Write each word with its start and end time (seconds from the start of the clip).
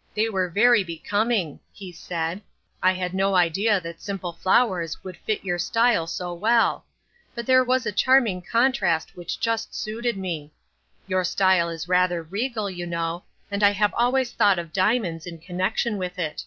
"They 0.14 0.28
were 0.28 0.48
very 0.48 0.84
becoming," 0.84 1.58
he 1.82 1.90
said;" 1.90 2.40
I 2.84 2.92
had 2.92 3.12
no 3.12 3.34
idea 3.34 3.80
that 3.80 4.00
simple 4.00 4.32
flowers 4.32 5.02
would 5.02 5.16
fit 5.16 5.42
your 5.42 5.58
style 5.58 6.06
so 6.06 6.32
well; 6.32 6.84
but 7.34 7.46
there 7.46 7.64
was 7.64 7.84
a 7.84 7.90
charming 7.90 8.42
contrast 8.42 9.16
which 9.16 9.40
just 9.40 9.74
suited 9.74 10.16
me. 10.16 10.52
Your 11.08 11.24
style 11.24 11.68
is 11.68 11.88
rather 11.88 12.22
regal, 12.22 12.70
you 12.70 12.86
know, 12.86 13.24
and 13.50 13.64
I 13.64 13.72
have 13.72 13.92
always 13.96 14.30
thought 14.30 14.60
of 14.60 14.72
diamonds 14.72 15.26
in 15.26 15.38
connection 15.40 15.96
with 15.98 16.16
it. 16.16 16.44